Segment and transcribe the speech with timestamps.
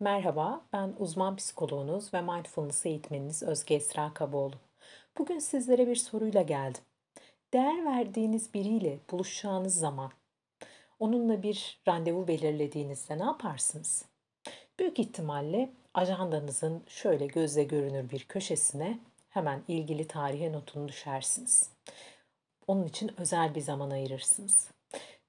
[0.00, 4.54] Merhaba, ben uzman psikoloğunuz ve mindfulness eğitmeniniz Özge Esra Kaboğlu.
[5.18, 6.82] Bugün sizlere bir soruyla geldim.
[7.52, 10.10] Değer verdiğiniz biriyle buluşacağınız zaman,
[10.98, 14.04] onunla bir randevu belirlediğinizde ne yaparsınız?
[14.78, 18.98] Büyük ihtimalle ajandanızın şöyle gözle görünür bir köşesine
[19.30, 21.70] hemen ilgili tarihe notunu düşersiniz.
[22.66, 24.70] Onun için özel bir zaman ayırırsınız.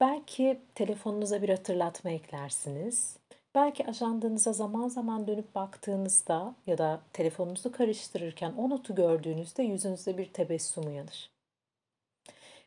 [0.00, 3.16] Belki telefonunuza bir hatırlatma eklersiniz
[3.54, 10.32] Belki ajandanıza zaman zaman dönüp baktığınızda ya da telefonunuzu karıştırırken o notu gördüğünüzde yüzünüzde bir
[10.32, 11.30] tebessüm uyanır.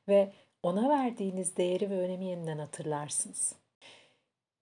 [0.07, 3.55] Ve ona verdiğiniz değeri ve önemi yeniden hatırlarsınız.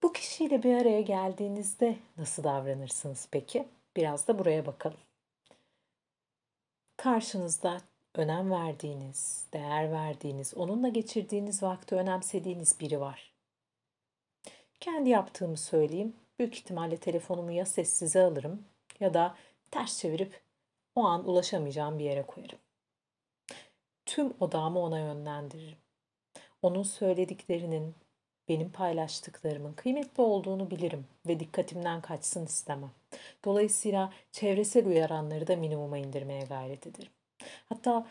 [0.02, 3.68] Bu kişiyle bir araya geldiğinizde nasıl davranırsınız peki?
[3.96, 5.00] Biraz da buraya bakalım.
[6.96, 7.80] Karşınızda
[8.14, 13.33] önem verdiğiniz, değer verdiğiniz, onunla geçirdiğiniz vakti önemsediğiniz biri var.
[14.84, 16.16] Kendi yaptığımı söyleyeyim.
[16.38, 18.64] Büyük ihtimalle telefonumu ya sessize alırım
[19.00, 19.34] ya da
[19.70, 20.40] ters çevirip
[20.94, 22.58] o an ulaşamayacağım bir yere koyarım.
[24.06, 25.78] Tüm odağımı ona yönlendiririm.
[26.62, 27.94] Onun söylediklerinin,
[28.48, 32.90] benim paylaştıklarımın kıymetli olduğunu bilirim ve dikkatimden kaçsın istemem.
[33.44, 37.12] Dolayısıyla çevresel uyaranları da minimuma indirmeye gayret ederim.
[37.68, 38.06] Hatta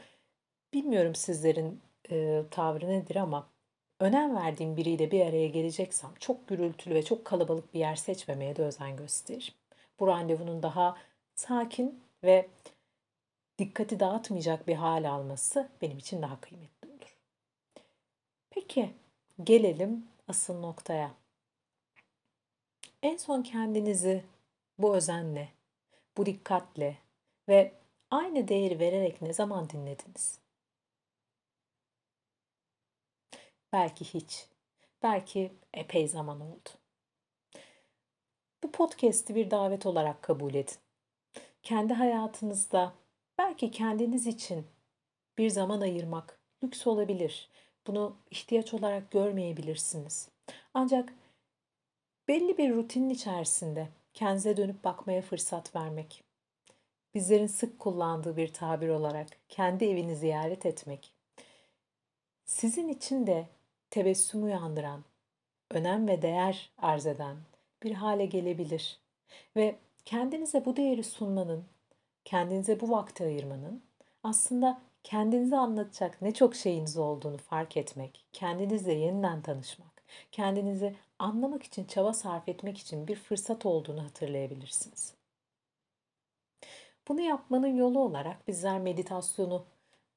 [0.73, 3.52] bilmiyorum sizlerin e, tavrı nedir ama
[3.99, 8.63] önem verdiğim biriyle bir araya geleceksem çok gürültülü ve çok kalabalık bir yer seçmemeye de
[8.63, 9.53] özen gösteririm.
[9.99, 10.97] Bu randevunun daha
[11.35, 12.47] sakin ve
[13.59, 17.17] dikkati dağıtmayacak bir hal alması benim için daha kıymetli olur.
[18.49, 18.93] Peki
[19.43, 21.11] gelelim asıl noktaya.
[23.03, 24.23] En son kendinizi
[24.77, 25.49] bu özenle,
[26.17, 26.97] bu dikkatle
[27.49, 27.71] ve
[28.11, 30.42] aynı değeri vererek ne zaman dinlediniz?
[33.73, 34.47] Belki hiç.
[35.03, 36.69] Belki epey zaman oldu.
[38.63, 40.75] Bu podcast'i bir davet olarak kabul edin.
[41.63, 42.93] Kendi hayatınızda
[43.37, 44.67] belki kendiniz için
[45.37, 47.49] bir zaman ayırmak lüks olabilir.
[47.87, 50.29] Bunu ihtiyaç olarak görmeyebilirsiniz.
[50.73, 51.13] Ancak
[52.27, 56.23] belli bir rutinin içerisinde kendinize dönüp bakmaya fırsat vermek,
[57.13, 61.13] bizlerin sık kullandığı bir tabir olarak kendi evini ziyaret etmek,
[62.45, 63.47] sizin için de
[63.93, 65.03] tebessüm uyandıran,
[65.71, 67.37] önem ve değer arz eden
[67.83, 68.99] bir hale gelebilir.
[69.55, 71.65] Ve kendinize bu değeri sunmanın,
[72.25, 73.83] kendinize bu vakti ayırmanın
[74.23, 81.85] aslında kendinizi anlatacak ne çok şeyiniz olduğunu fark etmek, kendinizle yeniden tanışmak, kendinizi anlamak için
[81.85, 85.13] çaba sarf etmek için bir fırsat olduğunu hatırlayabilirsiniz.
[87.07, 89.65] Bunu yapmanın yolu olarak bizler meditasyonu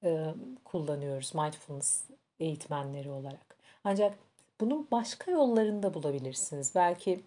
[0.05, 2.05] e, kullanıyoruz mindfulness
[2.41, 3.56] eğitmenleri olarak.
[3.89, 4.19] Ancak
[4.61, 6.75] bunun başka yollarını da bulabilirsiniz.
[6.75, 7.21] Belki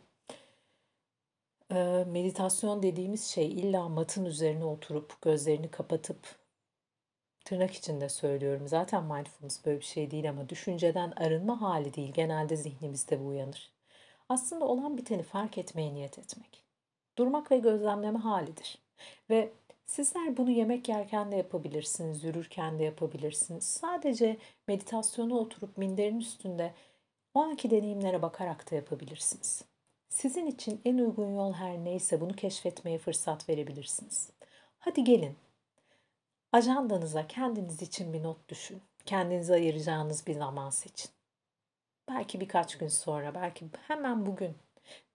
[1.71, 6.35] e, meditasyon dediğimiz şey illa matın üzerine oturup gözlerini kapatıp
[7.45, 8.67] tırnak içinde söylüyorum.
[8.67, 12.13] Zaten mindfulness böyle bir şey değil ama düşünceden arınma hali değil.
[12.13, 13.71] Genelde zihnimizde bu uyanır.
[14.29, 16.63] Aslında olan biteni fark etmeye niyet etmek.
[17.17, 18.77] Durmak ve gözlemleme halidir.
[19.29, 19.53] Ve
[19.89, 23.63] Sizler bunu yemek yerken de yapabilirsiniz, yürürken de yapabilirsiniz.
[23.63, 26.73] Sadece meditasyona oturup minderin üstünde
[27.33, 29.63] o anki deneyimlere bakarak da yapabilirsiniz.
[30.09, 34.29] Sizin için en uygun yol her neyse bunu keşfetmeye fırsat verebilirsiniz.
[34.79, 35.35] Hadi gelin.
[36.51, 38.81] Ajandanıza kendiniz için bir not düşün.
[39.05, 41.11] Kendinize ayıracağınız bir zaman seçin.
[42.09, 44.55] Belki birkaç gün sonra, belki hemen bugün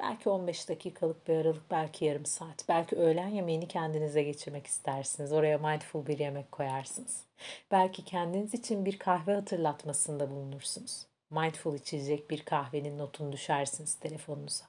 [0.00, 2.68] Belki 15 dakikalık bir aralık, belki yarım saat.
[2.68, 5.32] Belki öğlen yemeğini kendinize geçirmek istersiniz.
[5.32, 7.24] Oraya mindful bir yemek koyarsınız.
[7.70, 11.06] Belki kendiniz için bir kahve hatırlatmasında bulunursunuz.
[11.30, 14.64] Mindful içecek bir kahvenin notunu düşersiniz telefonunuza.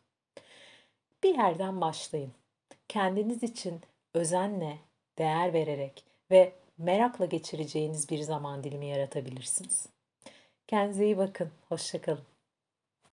[1.23, 2.31] Bir yerden başlayın.
[2.87, 3.81] Kendiniz için
[4.13, 4.77] özenle,
[5.17, 9.85] değer vererek ve merakla geçireceğiniz bir zaman dilimi yaratabilirsiniz.
[10.67, 11.51] Kendinize iyi bakın.
[11.69, 12.34] Hoşçakalın.